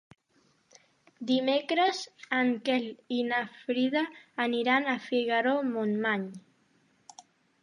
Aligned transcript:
Dimecres 1.31 1.99
en 2.37 2.49
Quel 2.69 2.87
i 3.19 3.21
na 3.27 3.43
Frida 3.59 4.03
aniran 4.47 4.91
a 4.95 4.97
Figaró-Montmany. 5.11 6.27